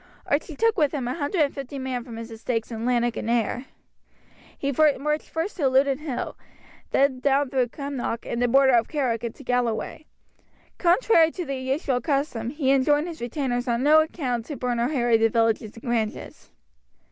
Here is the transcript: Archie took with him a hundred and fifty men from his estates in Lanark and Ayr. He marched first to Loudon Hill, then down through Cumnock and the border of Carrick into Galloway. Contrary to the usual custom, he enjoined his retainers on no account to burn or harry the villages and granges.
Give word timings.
Archie 0.25 0.55
took 0.55 0.79
with 0.79 0.93
him 0.95 1.07
a 1.07 1.13
hundred 1.13 1.41
and 1.41 1.53
fifty 1.53 1.77
men 1.77 2.03
from 2.03 2.15
his 2.17 2.31
estates 2.31 2.71
in 2.71 2.87
Lanark 2.87 3.17
and 3.17 3.29
Ayr. 3.29 3.65
He 4.57 4.71
marched 4.71 5.29
first 5.29 5.57
to 5.57 5.69
Loudon 5.69 5.99
Hill, 5.99 6.35
then 6.89 7.19
down 7.19 7.51
through 7.51 7.67
Cumnock 7.67 8.25
and 8.25 8.41
the 8.41 8.47
border 8.47 8.73
of 8.73 8.87
Carrick 8.87 9.23
into 9.23 9.43
Galloway. 9.43 10.07
Contrary 10.79 11.29
to 11.33 11.45
the 11.45 11.55
usual 11.59 12.01
custom, 12.01 12.49
he 12.49 12.71
enjoined 12.71 13.09
his 13.09 13.21
retainers 13.21 13.67
on 13.67 13.83
no 13.83 14.01
account 14.01 14.47
to 14.47 14.55
burn 14.55 14.79
or 14.79 14.87
harry 14.89 15.17
the 15.17 15.29
villages 15.29 15.75
and 15.77 15.83
granges. 15.83 16.49